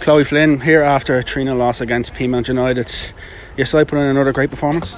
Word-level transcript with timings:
Chloe 0.00 0.24
Flynn 0.24 0.60
here 0.60 0.80
after 0.80 1.18
a 1.18 1.22
3 1.22 1.44
0 1.44 1.56
loss 1.56 1.82
against 1.82 2.14
Peamount 2.14 2.48
United. 2.48 2.90
Your 3.56 3.66
side 3.66 3.86
put 3.86 3.98
in 3.98 4.06
another 4.06 4.32
great 4.32 4.48
performance. 4.48 4.96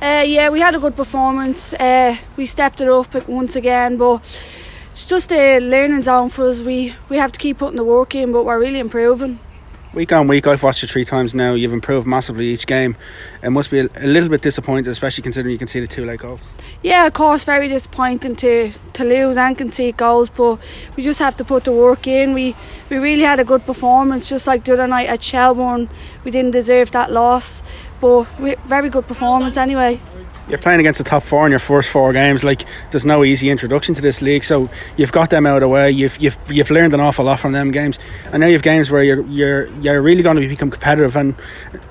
Uh, 0.00 0.24
yeah, 0.26 0.48
we 0.48 0.60
had 0.60 0.74
a 0.74 0.78
good 0.78 0.96
performance. 0.96 1.74
Uh, 1.74 2.16
we 2.36 2.46
stepped 2.46 2.80
it 2.80 2.88
up 2.88 3.28
once 3.28 3.56
again, 3.56 3.98
but 3.98 4.22
it's 4.90 5.06
just 5.06 5.30
a 5.32 5.60
learning 5.60 6.02
zone 6.02 6.30
for 6.30 6.48
us. 6.48 6.62
We 6.62 6.94
we 7.10 7.18
have 7.18 7.30
to 7.32 7.38
keep 7.38 7.58
putting 7.58 7.76
the 7.76 7.84
work 7.84 8.14
in, 8.14 8.32
but 8.32 8.46
we're 8.46 8.58
really 8.58 8.78
improving. 8.78 9.38
Week 9.98 10.12
on 10.12 10.28
week, 10.28 10.46
I've 10.46 10.62
watched 10.62 10.82
you 10.82 10.86
three 10.86 11.04
times 11.04 11.34
now. 11.34 11.54
You've 11.54 11.72
improved 11.72 12.06
massively 12.06 12.46
each 12.46 12.68
game. 12.68 12.96
It 13.42 13.50
must 13.50 13.68
be 13.68 13.80
a, 13.80 13.88
a 13.96 14.06
little 14.06 14.28
bit 14.28 14.42
disappointed, 14.42 14.88
especially 14.88 15.22
considering 15.22 15.50
you 15.50 15.58
can 15.58 15.66
see 15.66 15.80
the 15.80 15.88
two 15.88 16.04
late 16.04 16.20
goals. 16.20 16.52
Yeah, 16.84 17.08
of 17.08 17.14
course, 17.14 17.42
very 17.42 17.66
disappointing 17.66 18.36
to, 18.36 18.70
to 18.92 19.02
lose 19.02 19.36
and 19.36 19.58
concede 19.58 19.96
goals, 19.96 20.30
but 20.30 20.60
we 20.94 21.02
just 21.02 21.18
have 21.18 21.36
to 21.38 21.44
put 21.44 21.64
the 21.64 21.72
work 21.72 22.06
in. 22.06 22.32
We 22.32 22.54
we 22.90 22.98
really 22.98 23.24
had 23.24 23.40
a 23.40 23.44
good 23.44 23.66
performance, 23.66 24.28
just 24.28 24.46
like 24.46 24.64
the 24.64 24.74
other 24.74 24.86
night 24.86 25.08
at 25.08 25.20
Shelbourne. 25.20 25.90
We 26.22 26.30
didn't 26.30 26.52
deserve 26.52 26.92
that 26.92 27.10
loss, 27.10 27.64
but 28.00 28.38
we, 28.38 28.54
very 28.66 28.90
good 28.90 29.08
performance 29.08 29.56
anyway. 29.56 30.00
You're 30.48 30.58
playing 30.58 30.80
against 30.80 30.96
the 30.96 31.04
top 31.04 31.22
four 31.22 31.44
in 31.44 31.50
your 31.50 31.58
first 31.58 31.90
four 31.90 32.10
games. 32.14 32.42
Like, 32.42 32.64
there's 32.90 33.04
no 33.04 33.22
easy 33.22 33.50
introduction 33.50 33.94
to 33.96 34.00
this 34.00 34.22
league, 34.22 34.44
so 34.44 34.70
you've 34.96 35.12
got 35.12 35.28
them 35.28 35.44
out 35.44 35.56
of 35.56 35.60
the 35.60 35.68
way. 35.68 35.90
You've 35.90 36.16
you've 36.18 36.38
you've 36.48 36.70
learned 36.70 36.94
an 36.94 37.00
awful 37.00 37.26
lot 37.26 37.38
from 37.38 37.52
them 37.52 37.70
games, 37.70 37.98
and 38.32 38.40
now 38.40 38.46
you've 38.46 38.62
games 38.62 38.90
where 38.90 39.04
you're 39.04 39.22
you're 39.26 39.66
you're 39.80 40.00
really 40.00 40.22
going 40.22 40.40
to 40.40 40.48
become 40.48 40.70
competitive, 40.70 41.16
and 41.16 41.34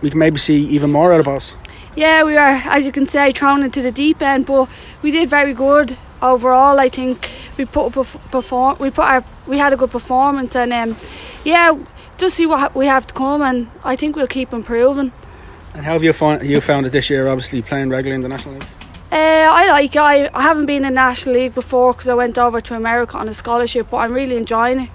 we 0.02 0.10
can 0.10 0.18
maybe 0.18 0.40
see 0.40 0.64
even 0.66 0.92
more 0.92 1.14
out 1.14 1.20
of 1.20 1.28
us. 1.28 1.56
Yeah, 1.96 2.24
we 2.24 2.36
are, 2.36 2.62
as 2.66 2.86
you 2.86 2.92
can 2.92 3.08
say, 3.08 3.32
thrown 3.32 3.64
into 3.64 3.82
the 3.82 3.92
deep 3.92 4.22
end, 4.22 4.46
but 4.48 4.70
we 5.02 5.12
did 5.12 5.30
very 5.30 5.54
good 5.54 5.96
overall. 6.22 6.80
I 6.80 6.90
think 6.90 7.32
we 7.58 7.66
put 7.66 7.88
a 7.88 8.04
perform, 8.30 8.78
we 8.80 8.90
put 8.90 9.06
our, 9.06 9.24
we 9.46 9.60
had 9.60 9.74
a 9.74 9.78
good 9.78 9.92
performance, 9.92 10.56
and 10.56 10.74
um, 10.74 10.96
yeah, 11.44 11.78
just 12.18 12.36
see 12.36 12.46
what 12.46 12.76
we 12.76 12.88
have 12.88 13.06
to 13.08 13.14
come, 13.14 13.42
and 13.42 13.70
I 13.84 13.96
think 13.96 14.16
we'll 14.16 14.28
keep 14.28 14.54
improving. 14.54 15.12
And 15.78 15.86
how 15.86 15.94
have 15.94 16.04
you 16.04 16.12
found 16.12 16.44
you 16.44 16.60
found 16.60 16.88
it 16.88 16.90
this 16.90 17.08
year? 17.08 17.28
Obviously 17.28 17.62
playing 17.62 17.90
regularly 17.90 18.16
in 18.16 18.22
the 18.22 18.30
National 18.30 18.56
League. 18.56 18.68
Uh, 19.12 19.16
I 19.16 19.68
like. 19.70 19.96
I, 19.96 20.28
I 20.34 20.42
haven't 20.42 20.66
been 20.66 20.78
in 20.78 20.94
the 20.94 21.02
National 21.02 21.36
League 21.36 21.54
before 21.54 21.94
because 21.94 22.10
I 22.10 22.16
went 22.16 22.40
over 22.40 22.60
to 22.60 22.74
America 22.74 23.16
on 23.16 23.30
a 23.30 23.34
scholarship, 23.34 23.92
but 23.92 23.98
I'm 23.98 24.12
really 24.12 24.38
enjoying 24.38 24.80
it. 24.80 24.90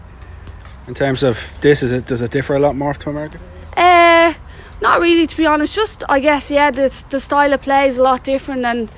In 0.89 0.95
terms 0.95 1.23
of 1.23 1.53
this, 1.61 1.85
is 1.85 1.93
it 1.93 2.07
does 2.07 2.21
it 2.21 2.33
differ 2.33 2.57
a 2.57 2.59
lot 2.59 2.75
more 2.75 2.95
to 2.95 3.11
America? 3.11 3.39
Uh, 3.77 4.35
not 4.81 5.01
really, 5.01 5.25
to 5.25 5.37
be 5.37 5.47
honest. 5.47 5.73
Just 5.77 6.03
I 6.09 6.19
guess 6.19 6.51
yeah, 6.51 6.73
the 6.73 7.05
the 7.11 7.21
style 7.21 7.53
of 7.53 7.63
play 7.63 7.87
is 7.87 7.97
a 7.97 8.03
lot 8.03 8.25
different, 8.25 8.65
and 8.65 8.91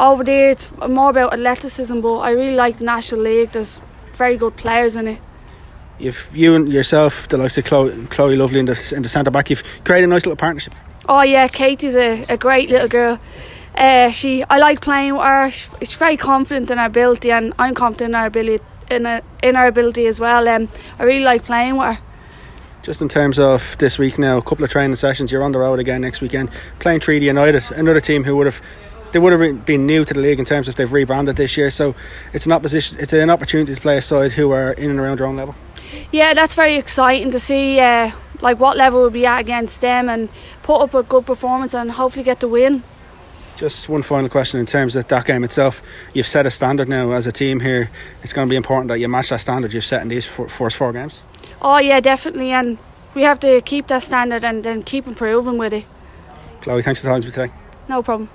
over 0.00 0.24
there 0.24 0.48
it's 0.48 0.72
more 0.88 1.10
about 1.10 1.34
athleticism. 1.34 2.00
But 2.00 2.20
I 2.20 2.30
really 2.30 2.56
like 2.56 2.78
the 2.78 2.84
National 2.84 3.20
League. 3.20 3.52
There's 3.52 3.82
very 4.14 4.38
good 4.38 4.56
players 4.56 4.96
in 4.96 5.08
it. 5.08 5.18
You've 5.98 6.26
you 6.32 6.54
and 6.54 6.72
yourself, 6.72 7.28
the 7.28 7.36
likes 7.36 7.58
of 7.58 7.64
Chloe, 7.64 8.06
Chloe 8.06 8.34
Lovely 8.34 8.60
in 8.60 8.64
the 8.64 8.92
in 8.96 9.02
the 9.02 9.10
centre 9.10 9.30
back, 9.30 9.50
you've 9.50 9.62
created 9.84 10.06
a 10.06 10.10
nice 10.10 10.24
little 10.24 10.36
partnership. 10.36 10.74
Oh 11.08 11.22
yeah, 11.22 11.48
Katie's 11.48 11.96
a, 11.96 12.24
a 12.28 12.36
great 12.36 12.68
little 12.68 12.88
girl. 12.88 13.18
Uh, 13.74 14.10
she, 14.10 14.44
I 14.44 14.58
like 14.58 14.80
playing 14.80 15.14
with 15.14 15.22
her. 15.22 15.50
She's 15.50 15.94
very 15.94 16.16
confident 16.16 16.70
in 16.70 16.78
her 16.78 16.84
ability, 16.84 17.30
and 17.30 17.54
I'm 17.58 17.74
confident 17.74 18.10
in 18.10 18.14
our 18.14 18.26
ability 18.26 18.62
in, 18.90 19.06
a, 19.06 19.22
in 19.42 19.56
our 19.56 19.66
ability 19.66 20.06
as 20.06 20.20
well. 20.20 20.46
Um, 20.48 20.68
I 20.98 21.04
really 21.04 21.24
like 21.24 21.44
playing 21.44 21.78
with 21.78 21.96
her. 21.96 22.04
Just 22.82 23.00
in 23.00 23.08
terms 23.08 23.38
of 23.38 23.76
this 23.78 23.98
week 23.98 24.18
now, 24.18 24.36
a 24.36 24.42
couple 24.42 24.64
of 24.64 24.70
training 24.70 24.96
sessions. 24.96 25.32
You're 25.32 25.42
on 25.42 25.52
the 25.52 25.58
road 25.58 25.78
again 25.78 26.02
next 26.02 26.20
weekend, 26.20 26.50
playing 26.78 27.00
Treaty 27.00 27.26
United, 27.26 27.70
another 27.72 28.00
team 28.00 28.24
who 28.24 28.36
would 28.36 28.46
have 28.46 28.60
they 29.12 29.18
would 29.18 29.32
have 29.32 29.64
been 29.64 29.86
new 29.86 30.04
to 30.04 30.12
the 30.12 30.20
league 30.20 30.38
in 30.38 30.44
terms 30.44 30.68
of 30.68 30.76
they've 30.76 30.92
rebranded 30.92 31.36
this 31.36 31.56
year. 31.56 31.70
So 31.70 31.94
it's 32.34 32.44
an 32.44 32.52
opposition. 32.52 32.98
It's 33.00 33.14
an 33.14 33.30
opportunity 33.30 33.74
to 33.74 33.80
play 33.80 33.96
a 33.96 34.02
side 34.02 34.32
who 34.32 34.50
are 34.50 34.72
in 34.72 34.90
and 34.90 35.00
around 35.00 35.18
their 35.18 35.26
own 35.26 35.36
level. 35.36 35.54
Yeah, 36.12 36.34
that's 36.34 36.54
very 36.54 36.76
exciting 36.76 37.30
to 37.30 37.38
see. 37.38 37.80
Uh, 37.80 38.10
like 38.40 38.58
what 38.58 38.76
level 38.76 39.00
we'll 39.00 39.10
be 39.10 39.26
at 39.26 39.40
against 39.40 39.80
them 39.80 40.08
and 40.08 40.28
put 40.62 40.80
up 40.80 40.94
a 40.94 41.02
good 41.02 41.26
performance 41.26 41.74
and 41.74 41.92
hopefully 41.92 42.24
get 42.24 42.40
the 42.40 42.48
win. 42.48 42.82
Just 43.56 43.88
one 43.88 44.02
final 44.02 44.28
question 44.28 44.60
in 44.60 44.66
terms 44.66 44.94
of 44.94 45.08
that 45.08 45.26
game 45.26 45.42
itself. 45.42 45.82
You've 46.14 46.28
set 46.28 46.46
a 46.46 46.50
standard 46.50 46.88
now 46.88 47.10
as 47.10 47.26
a 47.26 47.32
team 47.32 47.58
here. 47.58 47.90
It's 48.22 48.32
going 48.32 48.46
to 48.46 48.50
be 48.50 48.56
important 48.56 48.88
that 48.88 49.00
you 49.00 49.08
match 49.08 49.30
that 49.30 49.40
standard 49.40 49.72
you've 49.72 49.84
set 49.84 50.02
in 50.02 50.08
these 50.08 50.26
first 50.26 50.76
four 50.76 50.92
games. 50.92 51.24
Oh 51.60 51.78
yeah, 51.78 51.98
definitely, 51.98 52.52
and 52.52 52.78
we 53.14 53.22
have 53.22 53.40
to 53.40 53.60
keep 53.62 53.88
that 53.88 54.04
standard 54.04 54.44
and 54.44 54.62
then 54.62 54.84
keep 54.84 55.08
improving 55.08 55.58
with 55.58 55.72
it. 55.72 55.84
Chloe, 56.60 56.82
thanks 56.82 57.00
for 57.00 57.08
the 57.08 57.12
time 57.12 57.22
today. 57.22 57.50
No 57.88 58.00
problem. 58.00 58.28